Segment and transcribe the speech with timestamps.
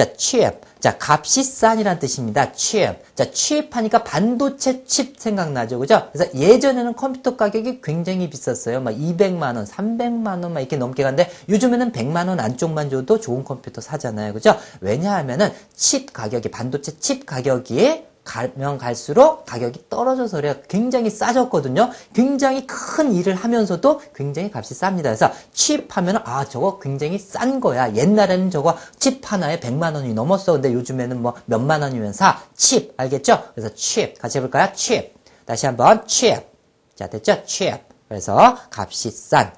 [0.00, 0.56] 자, cheap.
[0.80, 2.52] 자, 값이 싼이란 뜻입니다.
[2.54, 3.00] cheap.
[3.14, 5.78] 자, cheap 하니까 반도체 칩 생각나죠.
[5.78, 6.08] 그죠?
[6.10, 8.80] 그래서 예전에는 컴퓨터 가격이 굉장히 비쌌어요.
[8.80, 14.32] 막 200만원, 300만원 막 이렇게 넘게 갔는데 요즘에는 100만원 안쪽만 줘도 좋은 컴퓨터 사잖아요.
[14.32, 14.56] 그죠?
[14.80, 20.54] 왜냐하면은 칩 가격이, 반도체 칩 가격이 가면 갈수록 가격이 떨어져서 그래요.
[20.68, 21.90] 굉장히 싸졌거든요.
[22.14, 25.02] 굉장히 큰 일을 하면서도 굉장히 값이 쌉니다.
[25.02, 27.92] 그래서 칩 하면 아 저거 굉장히 싼 거야.
[27.92, 30.52] 옛날에는 저거 칩 하나에 100만 원이 넘었어.
[30.52, 32.40] 근데 요즘에는 뭐 몇만 원이면 사.
[32.54, 33.42] cheap 알겠죠?
[33.54, 34.68] 그래서 cheap 같이 해볼까요?
[34.74, 35.12] cheap
[35.44, 36.46] 다시 한번 칩.
[36.94, 37.42] 자 됐죠?
[37.44, 37.80] 칩.
[38.08, 39.52] 그래서 값이 싼